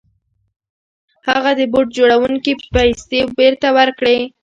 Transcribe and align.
هغه 1.27 1.51
د 1.59 1.61
بوټ 1.71 1.87
جوړوونکي 1.97 2.51
پيسې 2.73 3.19
بېرته 3.37 3.67
ورکړې. 3.77 4.17